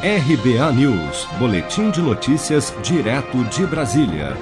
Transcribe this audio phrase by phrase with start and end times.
[0.00, 4.36] RBA News, Boletim de Notícias, direto de Brasília.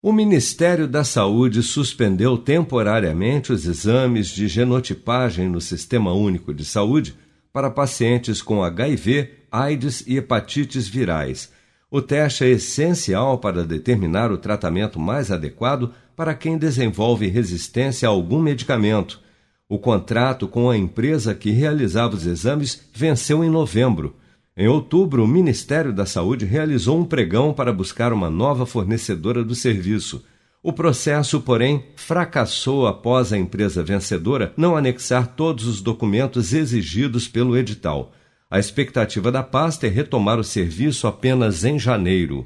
[0.00, 7.16] O Ministério da Saúde suspendeu temporariamente os exames de genotipagem no Sistema Único de Saúde
[7.52, 11.52] para pacientes com HIV, AIDS e hepatites virais.
[11.90, 18.12] O teste é essencial para determinar o tratamento mais adequado para quem desenvolve resistência a
[18.12, 19.20] algum medicamento.
[19.68, 24.14] O contrato com a empresa que realizava os exames venceu em novembro.
[24.60, 29.54] Em outubro, o Ministério da Saúde realizou um pregão para buscar uma nova fornecedora do
[29.54, 30.24] serviço.
[30.60, 37.56] O processo, porém, fracassou após a empresa vencedora não anexar todos os documentos exigidos pelo
[37.56, 38.10] edital.
[38.50, 42.44] A expectativa da pasta é retomar o serviço apenas em janeiro.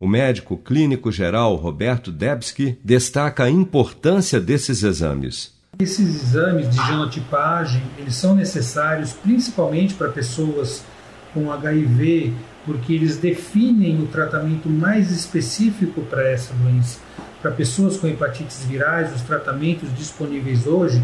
[0.00, 5.54] O médico clínico geral Roberto Debski destaca a importância desses exames.
[5.78, 10.84] Esses exames de genotipagem, eles são necessários principalmente para pessoas
[11.34, 12.32] com HIV,
[12.64, 17.00] porque eles definem o tratamento mais específico para essa doença.
[17.42, 21.02] Para pessoas com hepatites virais, os tratamentos disponíveis hoje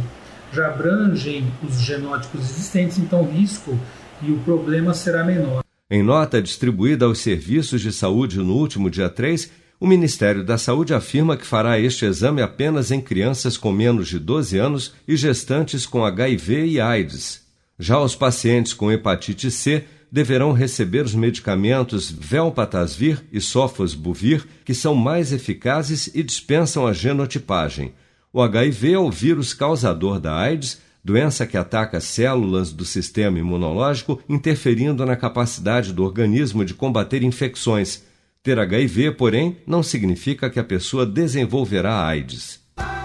[0.52, 3.78] já abrangem os genótipos existentes, então o risco
[4.22, 5.62] e o problema será menor.
[5.90, 9.50] Em nota distribuída aos serviços de saúde no último dia 3,
[9.80, 14.18] o Ministério da Saúde afirma que fará este exame apenas em crianças com menos de
[14.18, 17.42] 12 anos e gestantes com HIV e AIDS.
[17.78, 24.94] Já os pacientes com hepatite C deverão receber os medicamentos Velpatasvir e Sofosbuvir, que são
[24.94, 27.92] mais eficazes e dispensam a genotipagem.
[28.32, 34.22] O HIV é o vírus causador da AIDS, doença que ataca células do sistema imunológico,
[34.28, 38.04] interferindo na capacidade do organismo de combater infecções.
[38.42, 42.60] Ter HIV, porém, não significa que a pessoa desenvolverá AIDS.